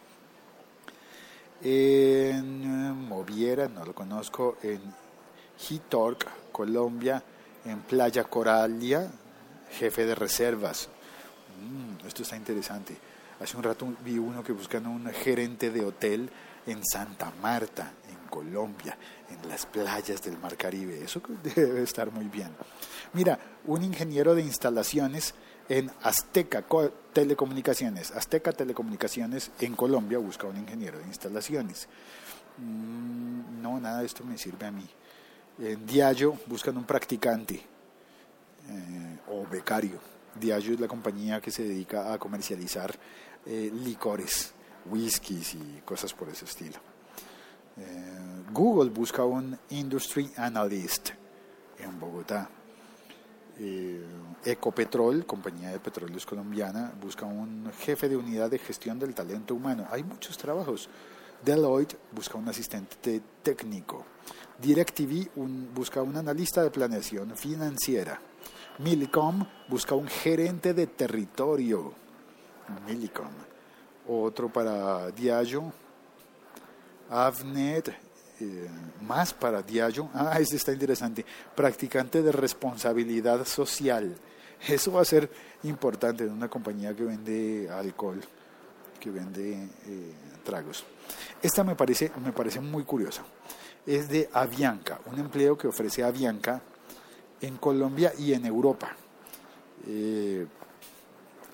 En 1.63 3.09
Moviera, 3.09 3.69
no 3.69 3.85
lo 3.85 3.95
conozco, 3.95 4.57
en 4.63 4.81
Hitorc, 5.69 6.51
Colombia, 6.51 7.23
en 7.65 7.81
Playa 7.81 8.25
Coralia, 8.25 9.11
jefe 9.71 10.07
de 10.07 10.15
reservas. 10.15 10.89
Mm, 11.61 12.07
esto 12.07 12.23
está 12.23 12.37
interesante. 12.37 12.97
Hace 13.41 13.57
un 13.57 13.63
rato 13.63 13.87
vi 14.05 14.19
uno 14.19 14.43
que 14.43 14.53
buscan 14.53 14.87
un 14.87 15.07
gerente 15.13 15.71
de 15.71 15.85
hotel 15.85 16.31
en 16.67 16.83
Santa 16.85 17.33
Marta, 17.43 17.93
en 18.09 18.29
Colombia, 18.29 18.97
en 19.29 19.49
las 19.49 19.67
playas 19.67 20.23
del 20.23 20.39
Mar 20.39 20.57
Caribe. 20.57 21.03
Eso 21.03 21.21
debe 21.55 21.83
estar 21.83 22.11
muy 22.11 22.27
bien. 22.27 22.51
Mira, 23.13 23.39
un 23.67 23.83
ingeniero 23.83 24.35
de 24.35 24.43
instalaciones 24.43 25.35
en 25.71 25.89
Azteca 26.03 26.65
Telecomunicaciones. 27.13 28.11
Azteca 28.11 28.53
Telecomunicaciones 28.53 29.53
en 29.61 29.77
Colombia 29.77 30.19
busca 30.19 30.49
un 30.49 30.57
ingeniero 30.57 30.99
de 30.99 31.07
instalaciones. 31.07 31.89
Mm, 32.59 33.63
no, 33.63 33.79
nada 33.79 34.01
de 34.01 34.07
esto 34.07 34.25
me 34.25 34.37
sirve 34.37 34.67
a 34.67 34.73
mí. 34.73 34.87
En 35.61 35.87
Diallo 35.87 36.35
buscan 36.47 36.77
un 36.77 36.85
practicante 36.85 37.55
eh, 37.55 39.19
o 39.29 39.47
becario. 39.47 40.01
Diageo 40.35 40.75
es 40.75 40.81
la 40.81 40.89
compañía 40.89 41.41
que 41.41 41.53
se 41.53 41.63
dedica 41.63 42.13
a 42.13 42.19
comercializar 42.19 42.93
eh, 43.47 43.71
licores, 43.73 44.53
whiskies 44.87 45.55
y 45.55 45.83
cosas 45.85 46.13
por 46.13 46.31
ese 46.31 46.47
estilo. 46.47 46.79
Eh, 47.77 48.43
Google 48.51 48.91
busca 48.91 49.25
un 49.25 49.57
Industry 49.69 50.33
Analyst 50.37 51.11
en 51.79 52.01
Bogotá. 52.01 52.51
Ecopetrol, 54.45 55.27
compañía 55.27 55.71
de 55.71 55.81
petróleos 55.81 56.25
colombiana, 56.25 56.93
busca 57.01 57.27
un 57.27 57.71
jefe 57.79 58.09
de 58.09 58.17
unidad 58.17 58.51
de 58.51 58.59
gestión 58.59 58.99
del 58.99 59.15
talento 59.15 59.55
humano. 59.55 59.87
Hay 59.91 60.03
muchos 60.03 60.39
trabajos. 60.39 60.89
Deloitte 61.45 61.97
busca 62.13 62.39
un 62.39 62.49
asistente 62.49 63.21
técnico. 63.43 64.05
DirecTV 64.61 65.29
busca 65.75 66.03
un 66.03 66.17
analista 66.17 66.63
de 66.63 66.71
planeación 66.71 67.37
financiera. 67.37 68.21
Millicom 68.79 69.47
busca 69.69 69.95
un 69.95 70.09
gerente 70.09 70.73
de 70.73 70.87
territorio. 70.87 71.93
Millicom. 72.87 73.33
Otro 74.09 74.51
para 74.51 75.11
Diageo. 75.11 75.73
Avnet. 77.11 78.10
Eh, 78.41 78.69
más 79.03 79.35
para 79.35 79.63
Diageo. 79.63 80.09
Ah, 80.15 80.39
este 80.41 80.57
está 80.57 80.73
interesante. 80.73 81.25
Practicante 81.55 82.23
de 82.23 82.33
responsabilidad 82.33 83.45
social. 83.45 84.17
Eso 84.67 84.93
va 84.93 85.03
a 85.03 85.05
ser 85.05 85.31
importante 85.65 86.25
en 86.25 86.33
una 86.33 86.49
compañía 86.49 86.95
que 86.95 87.05
vende 87.05 87.69
alcohol, 87.71 88.21
que 88.99 89.11
vende 89.11 89.69
eh, 89.87 90.13
tragos. 90.45 90.85
Esta 91.43 91.65
me 91.65 91.75
parece, 91.75 92.13
me 92.23 92.33
parece 92.33 92.61
muy 92.61 92.85
curiosa. 92.85 93.23
Es 93.87 94.09
de 94.09 94.29
Avianca, 94.33 95.01
un 95.07 95.19
empleo 95.19 95.57
que 95.57 95.67
ofrece 95.67 96.03
Avianca 96.03 96.63
en 97.41 97.57
Colombia 97.57 98.13
y 98.19 98.33
en 98.33 98.47
Europa. 98.47 98.95
Eh, 99.87 100.47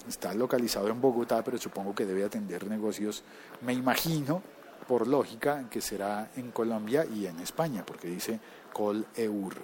está 0.09 0.35
localizado 0.35 0.89
en 0.89 1.01
Bogotá, 1.01 1.43
pero 1.43 1.59
supongo 1.59 1.95
que 1.95 2.05
debe 2.05 2.25
atender 2.25 2.67
negocios, 2.67 3.23
me 3.63 3.73
imagino, 3.73 4.43
por 4.87 5.07
lógica, 5.07 5.69
que 5.71 5.81
será 5.81 6.31
en 6.37 6.51
Colombia 6.51 7.05
y 7.05 7.27
en 7.27 7.41
España, 7.41 7.85
porque 7.85 8.09
dice 8.09 8.41
Coleur. 8.73 9.55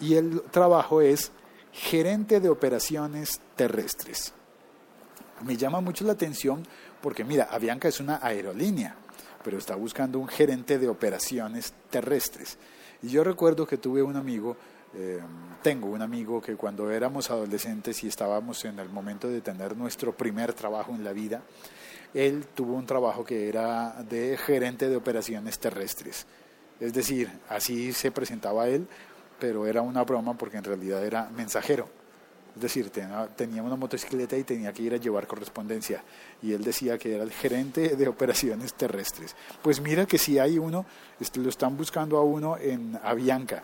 Y 0.00 0.14
el 0.14 0.42
trabajo 0.50 1.00
es 1.00 1.32
gerente 1.72 2.40
de 2.40 2.48
operaciones 2.48 3.40
terrestres. 3.54 4.32
Me 5.44 5.56
llama 5.56 5.80
mucho 5.80 6.04
la 6.04 6.12
atención 6.12 6.62
porque, 7.00 7.24
mira, 7.24 7.48
Avianca 7.50 7.88
es 7.88 8.00
una 8.00 8.18
aerolínea, 8.22 8.96
pero 9.44 9.58
está 9.58 9.74
buscando 9.74 10.18
un 10.18 10.28
gerente 10.28 10.78
de 10.78 10.88
operaciones 10.88 11.74
terrestres. 11.90 12.58
Y 13.02 13.08
yo 13.08 13.24
recuerdo 13.24 13.66
que 13.66 13.78
tuve 13.78 14.02
un 14.02 14.16
amigo 14.16 14.56
eh, 14.98 15.20
tengo 15.62 15.88
un 15.88 16.00
amigo 16.00 16.40
que 16.40 16.56
cuando 16.56 16.90
éramos 16.90 17.30
adolescentes 17.30 18.02
y 18.02 18.08
estábamos 18.08 18.64
en 18.64 18.78
el 18.78 18.88
momento 18.88 19.28
de 19.28 19.42
tener 19.42 19.76
nuestro 19.76 20.16
primer 20.16 20.54
trabajo 20.54 20.94
en 20.94 21.04
la 21.04 21.12
vida, 21.12 21.42
él 22.16 22.46
tuvo 22.54 22.74
un 22.74 22.86
trabajo 22.86 23.24
que 23.24 23.46
era 23.46 24.02
de 24.02 24.38
gerente 24.38 24.88
de 24.88 24.96
operaciones 24.96 25.58
terrestres. 25.58 26.26
Es 26.80 26.94
decir, 26.94 27.30
así 27.48 27.92
se 27.92 28.10
presentaba 28.10 28.68
él, 28.68 28.88
pero 29.38 29.66
era 29.66 29.82
una 29.82 30.02
broma 30.02 30.32
porque 30.36 30.56
en 30.56 30.64
realidad 30.64 31.04
era 31.04 31.28
mensajero. 31.28 31.90
Es 32.54 32.62
decir, 32.62 32.90
tenía 33.36 33.62
una 33.62 33.76
motocicleta 33.76 34.34
y 34.34 34.44
tenía 34.44 34.72
que 34.72 34.82
ir 34.82 34.94
a 34.94 34.96
llevar 34.96 35.26
correspondencia. 35.26 36.02
Y 36.40 36.54
él 36.54 36.64
decía 36.64 36.96
que 36.96 37.14
era 37.14 37.22
el 37.22 37.30
gerente 37.30 37.96
de 37.96 38.08
operaciones 38.08 38.72
terrestres. 38.72 39.36
Pues 39.60 39.78
mira 39.82 40.06
que 40.06 40.16
si 40.16 40.38
hay 40.38 40.58
uno, 40.58 40.86
lo 41.34 41.48
están 41.50 41.76
buscando 41.76 42.16
a 42.16 42.22
uno 42.22 42.56
en 42.56 42.98
Avianca. 43.02 43.62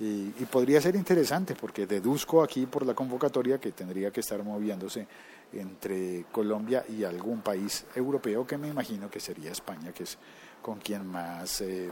Y, 0.00 0.30
podría 0.50 0.80
ser 0.80 0.96
interesante 0.96 1.54
porque 1.54 1.86
deduzco 1.86 2.42
aquí 2.42 2.64
por 2.64 2.86
la 2.86 2.94
convocatoria 2.94 3.60
que 3.60 3.72
tendría 3.72 4.10
que 4.10 4.20
estar 4.20 4.42
moviéndose 4.42 5.06
entre 5.52 6.24
Colombia 6.32 6.84
y 6.88 7.04
algún 7.04 7.42
país 7.42 7.84
europeo 7.94 8.46
que 8.46 8.56
me 8.56 8.68
imagino 8.68 9.10
que 9.10 9.20
sería 9.20 9.52
España, 9.52 9.92
que 9.92 10.04
es 10.04 10.16
con 10.62 10.78
quien 10.78 11.06
más 11.06 11.60
eh, 11.60 11.90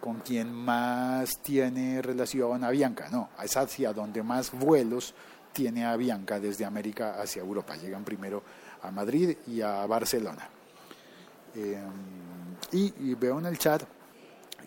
con 0.00 0.20
quien 0.20 0.50
más 0.54 1.42
tiene 1.42 2.00
relación 2.00 2.64
Avianca, 2.64 3.10
no, 3.10 3.28
es 3.42 3.54
hacia 3.58 3.92
donde 3.92 4.22
más 4.22 4.52
vuelos 4.52 5.12
tiene 5.52 5.84
Avianca 5.84 6.40
desde 6.40 6.64
América 6.64 7.20
hacia 7.20 7.42
Europa. 7.42 7.76
Llegan 7.76 8.04
primero 8.04 8.42
a 8.80 8.90
Madrid 8.90 9.36
y 9.48 9.60
a 9.60 9.84
Barcelona. 9.86 10.48
Eh, 11.54 11.82
y 12.72 13.14
veo 13.14 13.38
en 13.38 13.46
el 13.46 13.58
chat 13.58 13.82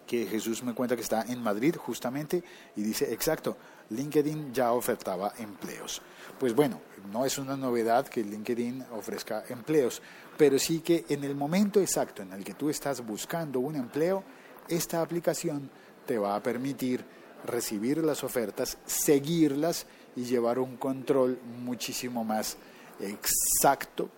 que 0.06 0.26
Jesús 0.26 0.64
me 0.64 0.74
cuenta 0.74 0.96
que 0.96 1.02
está 1.02 1.24
en 1.28 1.42
Madrid 1.42 1.76
justamente 1.76 2.44
y 2.76 2.82
dice, 2.82 3.12
exacto, 3.14 3.58
LinkedIn 3.90 4.54
ya 4.54 4.74
ofertaba 4.74 5.34
empleos. 5.38 6.02
Pues 6.40 6.54
bueno, 6.56 6.82
no 7.12 7.26
es 7.26 7.38
una 7.38 7.56
novedad 7.56 8.08
que 8.08 8.24
LinkedIn 8.24 8.86
ofrezca 8.92 9.44
empleos, 9.50 10.02
pero 10.38 10.58
sí 10.60 10.80
que 10.80 11.06
en 11.10 11.24
el 11.24 11.36
momento 11.36 11.80
exacto 11.80 12.22
en 12.22 12.34
el 12.34 12.44
que 12.44 12.54
tú 12.54 12.70
estás 12.70 13.06
buscando 13.06 13.60
un 13.60 13.76
empleo, 13.76 14.24
esta 14.68 15.02
aplicación 15.02 15.70
te 16.06 16.18
va 16.18 16.36
a 16.36 16.44
permitir 16.44 17.04
recibir 17.46 17.98
las 18.00 18.24
ofertas, 18.24 18.78
seguirlas 18.86 19.86
y 20.16 20.24
llevar 20.24 20.60
un 20.60 20.78
control 20.78 21.40
muchísimo 21.64 22.24
más 22.24 22.58
exacto 23.00 24.10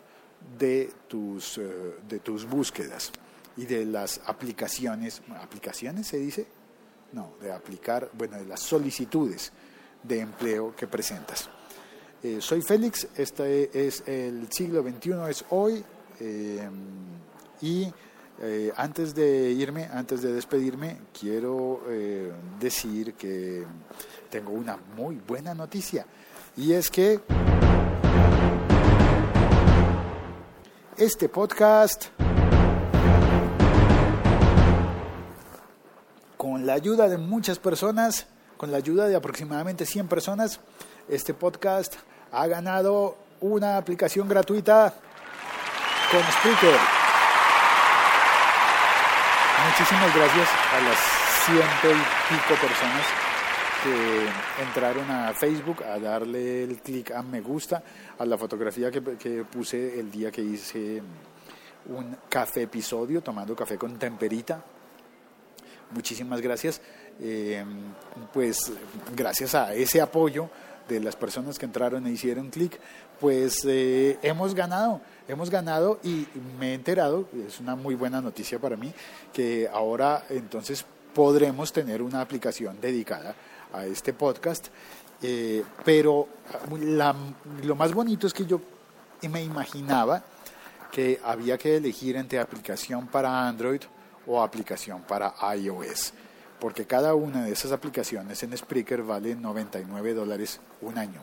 de 0.57 0.91
tus, 1.07 1.57
eh, 1.57 1.95
de 2.07 2.19
tus 2.19 2.45
búsquedas 2.45 3.11
y 3.57 3.65
de 3.65 3.85
las 3.85 4.21
aplicaciones, 4.25 5.21
¿aplicaciones 5.41 6.07
se 6.07 6.17
dice? 6.17 6.47
No, 7.11 7.33
de 7.41 7.51
aplicar, 7.51 8.09
bueno, 8.13 8.37
de 8.37 8.45
las 8.45 8.61
solicitudes 8.61 9.51
de 10.01 10.19
empleo 10.19 10.75
que 10.75 10.87
presentas. 10.87 11.49
Eh, 12.23 12.37
soy 12.39 12.61
Félix, 12.61 13.07
este 13.15 13.87
es 13.87 14.03
el 14.07 14.51
siglo 14.51 14.81
XXI, 14.81 15.29
es 15.29 15.45
hoy, 15.49 15.83
eh, 16.19 16.69
y 17.61 17.93
eh, 18.41 18.71
antes 18.75 19.13
de 19.13 19.51
irme, 19.51 19.89
antes 19.91 20.21
de 20.21 20.33
despedirme, 20.33 20.99
quiero 21.17 21.81
decir 22.59 23.13
que 23.13 23.63
tengo 24.29 24.53
una 24.53 24.77
muy 24.95 25.17
buena 25.17 25.53
noticia, 25.53 26.05
y 26.55 26.73
es 26.73 26.89
que 26.89 27.19
este 30.97 31.27
podcast 31.27 32.05
la 36.63 36.73
ayuda 36.73 37.09
de 37.09 37.17
muchas 37.17 37.59
personas, 37.59 38.25
con 38.57 38.71
la 38.71 38.77
ayuda 38.77 39.07
de 39.07 39.15
aproximadamente 39.15 39.85
100 39.85 40.07
personas, 40.07 40.61
este 41.09 41.33
podcast 41.33 41.95
ha 42.31 42.47
ganado 42.47 43.17
una 43.41 43.75
aplicación 43.75 44.29
gratuita 44.29 44.93
con 46.09 46.21
Spreaker. 46.21 46.79
Muchísimas 49.67 50.15
gracias 50.15 50.49
a 50.71 50.81
las 50.81 50.97
ciento 51.45 51.91
y 51.91 52.33
pico 52.33 52.61
personas 52.61 53.05
que 53.83 54.63
entraron 54.63 55.11
a 55.11 55.33
Facebook 55.33 55.83
a 55.83 55.99
darle 55.99 56.63
el 56.63 56.79
clic 56.79 57.11
a 57.11 57.21
me 57.21 57.41
gusta 57.41 57.83
a 58.17 58.25
la 58.25 58.37
fotografía 58.37 58.89
que 58.89 59.43
puse 59.43 59.99
el 59.99 60.09
día 60.09 60.31
que 60.31 60.41
hice 60.41 61.01
un 61.87 62.15
café 62.29 62.61
episodio 62.61 63.21
tomando 63.21 63.53
café 63.53 63.77
con 63.77 63.99
temperita. 63.99 64.63
Muchísimas 65.93 66.41
gracias. 66.41 66.81
Eh, 67.21 67.63
pues 68.33 68.71
gracias 69.15 69.55
a 69.55 69.73
ese 69.73 70.01
apoyo 70.01 70.49
de 70.87 70.99
las 70.99 71.15
personas 71.15 71.57
que 71.57 71.65
entraron 71.65 72.05
e 72.07 72.11
hicieron 72.11 72.49
clic, 72.49 72.79
pues 73.19 73.63
eh, 73.65 74.17
hemos 74.21 74.53
ganado, 74.53 75.01
hemos 75.27 75.49
ganado 75.49 75.99
y 76.03 76.27
me 76.59 76.71
he 76.71 76.73
enterado, 76.73 77.27
es 77.47 77.59
una 77.59 77.75
muy 77.75 77.95
buena 77.95 78.19
noticia 78.21 78.59
para 78.59 78.75
mí, 78.75 78.91
que 79.31 79.69
ahora 79.71 80.25
entonces 80.29 80.85
podremos 81.13 81.71
tener 81.71 82.01
una 82.01 82.21
aplicación 82.21 82.81
dedicada 82.81 83.35
a 83.71 83.85
este 83.85 84.13
podcast. 84.13 84.67
Eh, 85.21 85.63
pero 85.85 86.27
lo 87.63 87.75
más 87.75 87.93
bonito 87.93 88.27
es 88.27 88.33
que 88.33 88.45
yo 88.45 88.59
me 89.29 89.41
imaginaba 89.41 90.21
que 90.91 91.19
había 91.23 91.57
que 91.57 91.77
elegir 91.77 92.17
entre 92.17 92.39
aplicación 92.39 93.07
para 93.07 93.47
Android 93.47 93.81
o 94.27 94.41
aplicación 94.41 95.01
para 95.01 95.33
iOS, 95.55 96.13
porque 96.59 96.85
cada 96.85 97.13
una 97.15 97.43
de 97.43 97.51
esas 97.51 97.71
aplicaciones 97.71 98.41
en 98.43 98.57
Spreaker 98.57 99.03
vale 99.03 99.35
99 99.35 100.13
dólares 100.13 100.59
un 100.81 100.97
año. 100.97 101.21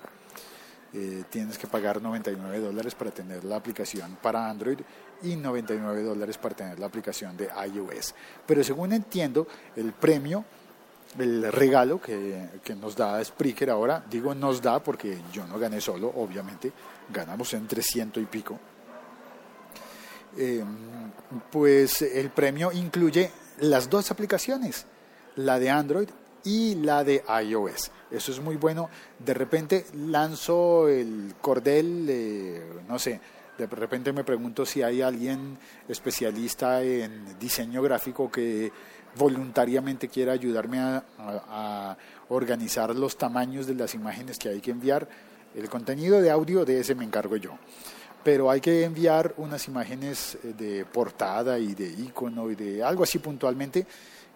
Eh, 0.93 1.23
tienes 1.31 1.57
que 1.57 1.69
pagar 1.69 2.03
99 2.03 2.59
dólares 2.59 2.95
para 2.97 3.13
tener 3.13 3.45
la 3.45 3.57
aplicación 3.57 4.19
para 4.21 4.51
Android 4.51 4.79
y 5.23 5.37
99 5.37 6.03
dólares 6.03 6.37
para 6.37 6.57
tener 6.57 6.81
la 6.81 6.87
aplicación 6.87 7.37
de 7.37 7.49
iOS. 7.73 8.15
Pero 8.45 8.65
según 8.65 8.93
entiendo, 8.93 9.47
el 9.77 9.93
premio, 9.93 10.45
el 11.17 11.53
regalo 11.53 12.01
que, 12.01 12.49
que 12.65 12.75
nos 12.75 12.97
da 12.97 13.25
Spreaker 13.25 13.71
ahora, 13.71 14.05
digo 14.11 14.35
nos 14.35 14.61
da 14.61 14.83
porque 14.83 15.19
yo 15.33 15.47
no 15.47 15.59
gané 15.59 15.81
solo, 15.81 16.13
obviamente, 16.17 16.73
ganamos 17.09 17.55
en 17.55 17.69
300 17.69 18.21
y 18.23 18.27
pico 18.27 18.59
eh, 20.37 20.65
pues 21.51 22.03
el 22.03 22.31
premio 22.31 22.73
incluye 22.73 23.31
las 23.61 23.91
dos 23.91 24.11
aplicaciones, 24.11 24.87
la 25.37 25.59
de 25.59 25.71
Android 25.71 26.09
y 26.45 26.77
la 26.77 27.05
de 27.05 27.23
iOS. 27.45 27.91
Eso 28.11 28.33
es 28.33 28.41
muy 28.41 28.57
bueno. 28.57 28.89
De 29.19 29.35
repente 29.35 29.87
lanzo 29.95 30.89
el 30.89 31.35
cordel, 31.41 32.63
no 32.89 32.99
sé, 32.99 33.21
de 33.59 33.67
repente 33.67 34.13
me 34.13 34.25
pregunto 34.25 34.65
si 34.65 34.83
hay 34.83 35.03
alguien 35.03 35.59
especialista 35.89 36.83
en 36.83 37.39
diseño 37.39 37.83
gráfico 37.83 38.31
que 38.31 38.73
voluntariamente 39.17 40.09
quiera 40.09 40.33
ayudarme 40.33 40.79
a 40.81 41.97
organizar 42.29 42.95
los 42.95 43.19
tamaños 43.19 43.67
de 43.67 43.75
las 43.75 43.95
imágenes 43.95 44.39
que 44.39 44.49
hay 44.49 44.61
que 44.61 44.71
enviar. 44.71 45.09
El 45.55 45.69
contenido 45.69 46.21
de 46.21 46.31
audio 46.31 46.65
de 46.65 46.81
ese 46.81 46.95
me 46.95 47.05
encargo 47.05 47.37
yo 47.37 47.59
pero 48.23 48.51
hay 48.51 48.61
que 48.61 48.85
enviar 48.85 49.35
unas 49.39 49.67
imágenes 49.69 50.37
eh, 50.43 50.55
de 50.57 50.85
portada 50.85 51.59
y 51.59 51.75
de 51.75 51.89
icono 51.89 52.51
y 52.51 52.55
de 52.55 52.83
algo 52.83 53.05
así 53.05 53.19
puntualmente, 53.19 53.87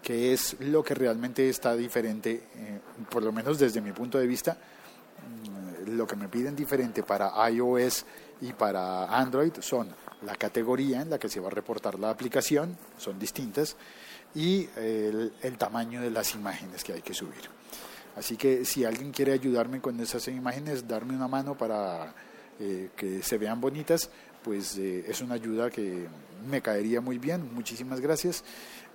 que 0.02 0.32
es 0.32 0.56
lo 0.60 0.82
que 0.82 0.94
realmente 0.94 1.48
está 1.48 1.74
diferente, 1.74 2.48
eh, 2.54 2.80
por 3.10 3.22
lo 3.22 3.32
menos 3.32 3.58
desde 3.58 3.80
mi 3.80 3.92
punto 3.92 4.18
de 4.18 4.26
vista, 4.26 4.56
mm, 4.56 5.96
lo 5.96 6.06
que 6.06 6.16
me 6.16 6.28
piden 6.28 6.56
diferente 6.56 7.02
para 7.02 7.32
iOS 7.50 8.04
y 8.40 8.52
para 8.52 9.06
Android 9.06 9.52
son 9.60 9.88
la 10.22 10.34
categoría 10.36 11.02
en 11.02 11.10
la 11.10 11.18
que 11.18 11.28
se 11.28 11.40
va 11.40 11.48
a 11.48 11.50
reportar 11.50 11.98
la 11.98 12.10
aplicación, 12.10 12.76
son 12.98 13.18
distintas, 13.18 13.76
y 14.34 14.68
el, 14.76 15.32
el 15.42 15.58
tamaño 15.58 16.00
de 16.00 16.10
las 16.10 16.34
imágenes 16.34 16.82
que 16.82 16.94
hay 16.94 17.02
que 17.02 17.14
subir. 17.14 17.50
Así 18.16 18.36
que 18.36 18.64
si 18.64 18.84
alguien 18.84 19.12
quiere 19.12 19.32
ayudarme 19.32 19.80
con 19.80 19.98
esas 20.00 20.26
imágenes, 20.28 20.88
darme 20.88 21.14
una 21.14 21.28
mano 21.28 21.56
para 21.56 22.14
eh, 22.60 22.90
que 22.96 23.22
se 23.22 23.38
vean 23.38 23.60
bonitas, 23.60 24.10
pues 24.42 24.76
eh, 24.78 25.04
es 25.08 25.20
una 25.20 25.34
ayuda 25.34 25.70
que 25.70 26.06
me 26.48 26.60
caería 26.60 27.00
muy 27.00 27.18
bien. 27.18 27.52
Muchísimas 27.54 28.00
gracias. 28.00 28.44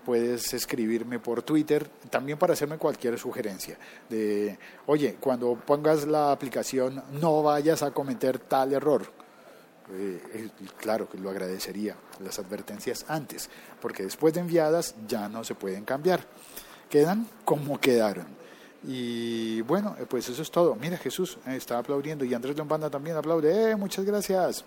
Puedes 0.06 0.54
escribirme 0.54 1.20
por 1.20 1.44
Twitter 1.44 1.88
también 2.10 2.38
para 2.38 2.54
hacerme 2.54 2.78
cualquier 2.78 3.20
sugerencia 3.20 3.78
de, 4.10 4.58
oye, 4.86 5.18
cuando 5.20 5.56
pongas 5.56 6.08
la 6.08 6.32
aplicación 6.32 7.04
no 7.20 7.44
vayas 7.44 7.84
a 7.84 7.92
cometer 7.92 8.40
tal 8.40 8.74
error. 8.74 9.12
Eh, 9.92 10.50
claro 10.78 11.10
que 11.10 11.18
lo 11.18 11.30
agradecería, 11.30 11.96
las 12.20 12.38
advertencias 12.40 13.06
antes, 13.08 13.50
porque 13.82 14.04
después 14.04 14.34
de 14.34 14.42
enviadas 14.42 14.96
ya 15.08 15.28
no 15.28 15.44
se 15.44 15.56
pueden 15.56 15.84
cambiar. 15.84 16.26
Quedan 16.90 17.28
como 17.44 17.80
quedaron. 17.80 18.39
Y 18.84 19.62
bueno, 19.62 19.96
eh, 20.00 20.06
pues 20.08 20.30
eso 20.30 20.42
es 20.42 20.52
todo. 20.52 20.76
Mira, 20.76 20.98
Jesús 20.98 21.38
eh, 21.46 21.56
está 21.56 21.78
aplaudiendo 21.78 22.24
y 22.24 22.34
Andrés 22.34 22.58
Lombanda 22.58 22.90
también 22.90 23.18
aplaude. 23.18 23.72
¡Eh, 23.72 23.76
muchas 23.76 24.06
gracias! 24.06 24.64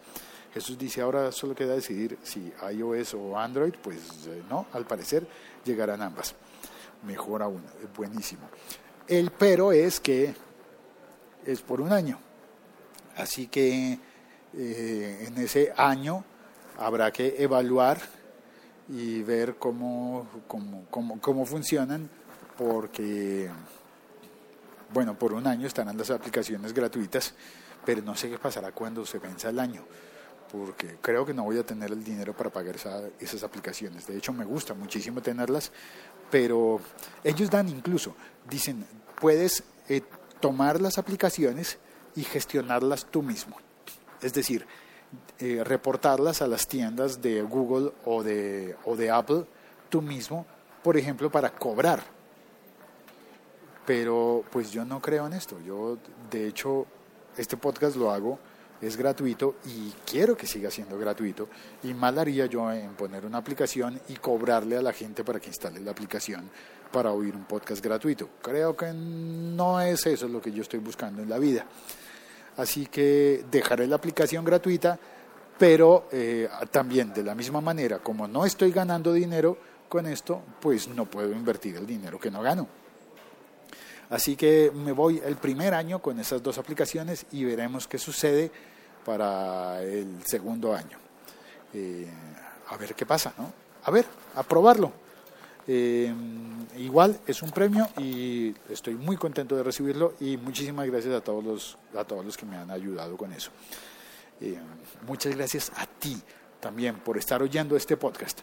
Jesús 0.53 0.77
dice, 0.77 1.01
ahora 1.01 1.33
solo 1.33 1.55
queda 1.55 1.75
decidir 1.75 2.19
si 2.23 2.53
iOS 2.75 3.15
o 3.15 3.39
Android. 3.39 3.75
Pues 3.83 4.27
eh, 4.27 4.43
no, 4.51 4.67
al 4.73 4.85
parecer 4.85 5.27
llegarán 5.65 6.03
ambas. 6.03 6.35
Mejor 7.07 7.43
aún, 7.43 7.63
buenísimo. 7.97 8.43
El 9.09 9.31
pero 9.31 9.73
es 9.73 9.99
que 9.99 10.35
es 11.47 11.63
por 11.63 11.81
un 11.81 11.93
año. 11.93 12.19
Así 13.17 13.47
que 13.49 13.99
en 14.55 15.39
ese 15.39 15.73
año 15.77 16.25
habrá 16.79 17.11
que 17.11 17.35
evaluar 17.39 17.99
y 18.89 19.23
ver 19.23 19.57
cómo, 19.57 20.27
cómo, 20.47 20.85
cómo, 20.91 21.21
cómo 21.21 21.47
funcionan, 21.47 22.09
porque 22.57 23.51
bueno, 24.93 25.19
por 25.19 25.33
un 25.33 25.47
año 25.47 25.67
estarán 25.67 25.97
las 25.97 26.11
aplicaciones 26.11 26.73
gratuitas, 26.73 27.35
pero 27.85 28.03
no 28.03 28.15
sé 28.15 28.31
qué 28.31 28.39
pasará 28.39 28.73
cuando 28.73 29.05
se 29.07 29.19
venza 29.19 29.49
el 29.49 29.59
año, 29.59 29.83
porque 30.51 30.99
creo 31.01 31.25
que 31.25 31.35
no 31.35 31.45
voy 31.45 31.59
a 31.59 31.65
tener 31.65 31.91
el 31.91 32.05
dinero 32.05 32.35
para 32.35 32.51
pagar 32.51 32.77
esas 33.19 33.43
aplicaciones. 33.43 34.07
De 34.07 34.17
hecho, 34.17 34.33
me 34.33 34.45
gusta 34.45 34.75
muchísimo 34.75 35.21
tenerlas, 35.21 35.73
pero 36.31 36.81
ellos 37.25 37.51
dan 37.51 37.69
incluso, 37.69 38.15
dicen, 38.49 38.85
puedes 39.21 39.65
eh, 39.89 40.03
tomar 40.41 40.81
las 40.81 40.99
aplicaciones 40.99 41.79
y 42.15 42.25
gestionarlas 42.25 43.07
tú 43.07 43.23
mismo. 43.23 43.57
Es 44.21 44.35
decir, 44.35 44.67
eh, 45.39 45.63
reportarlas 45.65 46.43
a 46.43 46.47
las 46.47 46.69
tiendas 46.69 47.21
de 47.21 47.43
Google 47.43 47.93
o 48.05 48.23
de, 48.23 48.77
o 48.85 48.97
de 48.97 49.11
Apple 49.11 49.45
tú 49.89 50.01
mismo, 50.01 50.47
por 50.83 50.97
ejemplo, 50.97 51.31
para 51.31 51.51
cobrar 51.51 52.03
pero 53.87 54.45
pues 54.51 54.71
yo 54.71 54.85
no 54.85 55.01
creo 55.01 55.27
en 55.27 55.33
esto. 55.33 55.59
Yo, 55.61 55.99
de 56.31 56.47
hecho, 56.47 56.87
este 57.37 57.57
podcast 57.57 57.97
lo 57.97 58.11
hago, 58.11 58.39
es 58.81 58.97
gratuito 58.97 59.57
y 59.65 59.93
quiero 60.05 60.37
que 60.37 60.47
siga 60.47 60.71
siendo 60.71 60.99
gratuito. 60.99 61.49
Y 61.83 61.95
mal 61.95 62.19
haría 62.19 62.47
yo 62.47 62.71
en 62.73 62.95
poner 62.95 63.25
una 63.25 63.39
aplicación 63.39 64.01
y 64.09 64.15
cobrarle 64.15 64.77
a 64.77 64.83
la 64.83 64.93
gente 64.93 65.25
para 65.25 65.41
que 65.41 65.49
instale 65.49 65.81
la 65.81 65.93
aplicación 65.93 66.51
para 66.91 67.13
oír 67.13 67.35
un 67.35 67.45
podcast 67.45 67.83
gratuito. 67.83 68.29
Creo 68.43 68.77
que 68.77 68.93
no 68.93 69.81
es 69.81 70.07
eso 70.07 70.29
lo 70.29 70.41
que 70.41 70.53
yo 70.53 70.63
estoy 70.63 70.81
buscando 70.81 71.23
en 71.23 71.31
la 71.31 71.39
vida. 71.39 71.65
Así 72.57 72.87
que 72.87 73.45
dejaré 73.51 73.87
la 73.87 73.97
aplicación 73.97 74.45
gratuita, 74.45 74.99
pero 75.59 76.09
eh, 76.13 76.49
también 76.71 77.15
de 77.15 77.23
la 77.23 77.35
misma 77.35 77.61
manera, 77.61 78.01
como 78.01 78.29
no 78.29 78.45
estoy 78.45 78.73
ganando 78.73 79.13
dinero 79.13 79.57
con 79.89 80.07
esto, 80.07 80.43
pues 80.61 80.89
no 80.89 81.07
puedo 81.07 81.33
invertir 81.33 81.77
el 81.77 81.87
dinero 81.87 82.19
que 82.19 82.31
no 82.31 82.43
gano. 82.43 82.82
Así 84.13 84.37
que 84.37 84.71
me 84.75 84.93
voy 84.93 85.23
el 85.25 85.37
primer 85.37 85.73
año 85.73 86.01
con 86.01 86.21
esas 86.21 86.43
dos 86.43 86.59
aplicaciones 86.59 87.25
y 87.33 87.45
veremos 87.45 87.89
qué 87.89 87.97
sucede 87.97 88.51
para 89.07 89.83
el 89.83 90.23
segundo 90.27 90.75
año. 90.75 90.99
Eh, 91.73 92.07
a 92.69 92.77
ver 92.77 92.95
qué 92.95 93.07
pasa, 93.07 93.33
¿no? 93.39 93.51
A 93.85 93.91
ver, 93.91 94.05
a 94.35 94.43
probarlo. 94.43 94.93
Eh, 95.67 96.13
igual 96.77 97.21
es 97.27 97.41
un 97.41 97.53
premio 97.53 97.89
y 97.97 98.55
estoy 98.69 98.97
muy 98.97 99.17
contento 99.17 99.57
de 99.57 99.63
recibirlo 99.63 100.13
y 100.21 100.37
muchísimas 100.37 100.87
gracias 100.89 101.15
a 101.15 101.23
todos 101.23 101.43
los, 101.43 101.79
a 101.97 102.05
todos 102.05 102.23
los 102.23 102.37
que 102.37 102.45
me 102.45 102.57
han 102.57 102.71
ayudado 102.71 103.17
con 103.17 103.33
eso. 103.33 103.51
Eh, 104.43 104.59
muchas 105.07 105.35
gracias 105.35 105.73
a 105.75 105.87
ti 105.87 106.21
también 106.61 106.97
por 106.97 107.17
estar 107.17 107.43
oyendo 107.43 107.77
este 107.77 107.97
podcast. 107.97 108.41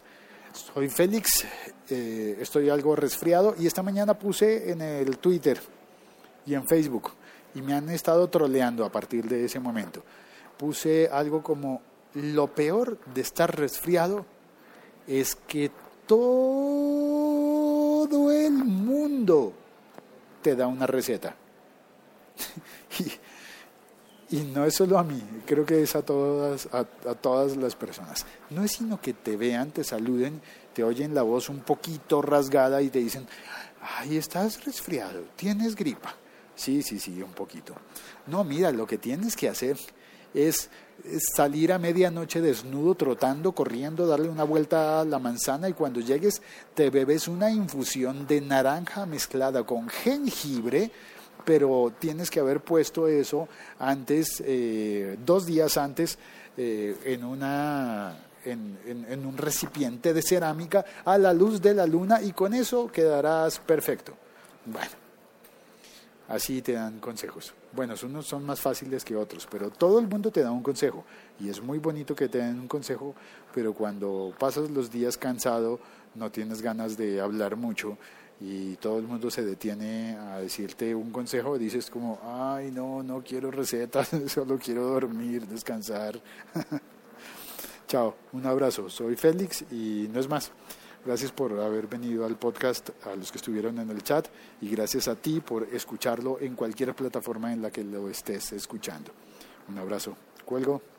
Soy 0.59 0.89
Félix, 0.89 1.45
eh, 1.89 2.37
estoy 2.39 2.69
algo 2.69 2.95
resfriado 2.95 3.55
y 3.57 3.65
esta 3.65 3.81
mañana 3.81 4.13
puse 4.13 4.71
en 4.71 4.81
el 4.81 5.17
Twitter 5.17 5.59
y 6.45 6.53
en 6.53 6.67
Facebook 6.67 7.11
y 7.55 7.61
me 7.61 7.73
han 7.73 7.89
estado 7.89 8.27
troleando 8.27 8.83
a 8.83 8.91
partir 8.91 9.27
de 9.27 9.45
ese 9.45 9.59
momento. 9.59 10.03
Puse 10.57 11.09
algo 11.11 11.41
como 11.41 11.81
lo 12.13 12.47
peor 12.47 12.99
de 13.13 13.21
estar 13.21 13.57
resfriado 13.57 14.25
es 15.07 15.35
que 15.35 15.71
todo 16.05 16.71
el 18.31 18.51
mundo 18.51 19.53
te 20.41 20.55
da 20.55 20.67
una 20.67 20.85
receta. 20.87 21.35
y, 22.99 23.11
y 24.31 24.37
no 24.41 24.65
es 24.65 24.75
solo 24.75 24.99
a 24.99 25.03
mí, 25.03 25.21
creo 25.45 25.65
que 25.65 25.81
es 25.81 25.95
a 25.95 26.01
todas, 26.03 26.67
a, 26.71 26.83
todas 26.83 27.57
las 27.57 27.75
personas. 27.75 28.25
No 28.49 28.63
es 28.63 28.73
sino 28.73 29.01
que 29.01 29.13
te 29.13 29.35
vean, 29.37 29.71
te 29.71 29.83
saluden, 29.83 30.41
te 30.73 30.83
oyen 30.83 31.15
la 31.15 31.23
voz 31.23 31.49
un 31.49 31.61
poquito 31.61 32.21
rasgada 32.21 32.81
y 32.81 32.89
te 32.89 32.99
dicen, 32.99 33.27
Ay, 33.81 34.17
estás 34.17 34.63
resfriado, 34.65 35.23
tienes 35.35 35.75
gripa. 35.75 36.15
Sí, 36.55 36.83
sí, 36.83 36.99
sí, 36.99 37.21
un 37.21 37.31
poquito. 37.31 37.73
No, 38.27 38.43
mira, 38.43 38.71
lo 38.71 38.85
que 38.85 38.97
tienes 38.97 39.35
que 39.35 39.47
hacer 39.47 39.77
es, 40.33 40.69
salir 41.33 41.71
a 41.71 41.79
medianoche 41.79 42.41
desnudo, 42.41 42.95
trotando, 42.95 43.53
corriendo, 43.53 44.05
darle 44.05 44.27
una 44.27 44.43
vuelta 44.43 44.99
a 44.99 45.05
la 45.05 45.17
manzana 45.17 45.69
y 45.69 45.73
cuando 45.73 46.01
llegues 46.01 46.41
te 46.73 46.89
bebes 46.89 47.29
una 47.29 47.49
infusión 47.49 48.27
de 48.27 48.41
naranja 48.41 49.05
mezclada 49.05 49.63
con 49.63 49.87
jengibre, 49.87 50.91
pero 51.49 51.91
tienes 51.97 52.29
que 52.29 52.39
haber 52.39 52.59
puesto 52.61 53.07
eso 53.07 53.49
antes, 53.79 54.43
eh, 54.45 55.17
dos 55.25 55.47
días 55.47 55.77
antes, 55.77 56.19
eh, 56.55 56.95
en 57.05 57.23
una 57.23 58.15
en, 58.45 59.25
un 59.25 59.35
recipiente 59.35 60.13
de 60.13 60.21
cerámica 60.21 60.85
a 61.03 61.17
la 61.17 61.33
luz 61.33 61.59
de 61.59 61.73
la 61.73 61.87
luna 61.87 62.21
y 62.21 62.33
con 62.33 62.53
eso 62.53 62.91
quedarás 62.91 63.57
perfecto. 63.57 64.13
Bueno, 64.63 64.91
así 66.27 66.61
te 66.61 66.73
dan 66.73 66.99
consejos. 66.99 67.55
Bueno, 67.71 67.95
unos 68.03 68.27
son 68.27 68.45
más 68.45 68.61
fáciles 68.61 69.03
que 69.03 69.15
otros, 69.15 69.47
pero 69.49 69.71
todo 69.71 69.97
el 69.97 70.07
mundo 70.07 70.29
te 70.29 70.43
da 70.43 70.51
un 70.51 70.61
consejo 70.61 71.03
y 71.39 71.49
es 71.49 71.63
muy 71.63 71.79
bonito 71.79 72.13
que 72.13 72.29
te 72.29 72.37
den 72.37 72.59
un 72.59 72.67
consejo, 72.67 73.15
pero 73.55 73.73
cuando 73.73 74.35
pasas 74.37 74.69
los 74.69 74.91
días 74.91 75.17
cansado, 75.17 75.79
no 76.13 76.29
tienes 76.29 76.61
ganas 76.61 76.95
de 76.95 77.19
hablar 77.19 77.55
mucho 77.55 77.97
y 78.41 78.75
todo 78.75 78.99
el 78.99 79.05
mundo 79.05 79.29
se 79.29 79.43
detiene 79.43 80.15
a 80.17 80.39
decirte 80.39 80.95
un 80.95 81.11
consejo, 81.11 81.57
dices 81.57 81.89
como, 81.89 82.19
ay, 82.23 82.71
no, 82.71 83.03
no 83.03 83.21
quiero 83.21 83.51
recetas, 83.51 84.09
solo 84.27 84.57
quiero 84.57 84.83
dormir, 84.83 85.45
descansar. 85.47 86.19
Chao, 87.87 88.15
un 88.33 88.45
abrazo. 88.45 88.89
Soy 88.89 89.15
Félix 89.15 89.63
y 89.71 90.07
no 90.13 90.19
es 90.19 90.29
más. 90.29 90.51
Gracias 91.05 91.31
por 91.31 91.57
haber 91.59 91.87
venido 91.87 92.25
al 92.25 92.37
podcast, 92.37 92.89
a 93.05 93.15
los 93.15 93.31
que 93.31 93.37
estuvieron 93.37 93.79
en 93.79 93.89
el 93.89 94.03
chat, 94.03 94.27
y 94.61 94.69
gracias 94.69 95.07
a 95.07 95.15
ti 95.15 95.39
por 95.39 95.63
escucharlo 95.73 96.39
en 96.39 96.55
cualquier 96.55 96.93
plataforma 96.93 97.53
en 97.53 97.61
la 97.61 97.71
que 97.71 97.83
lo 97.83 98.09
estés 98.09 98.51
escuchando. 98.51 99.11
Un 99.69 99.77
abrazo. 99.77 100.15
Cuelgo. 100.45 100.98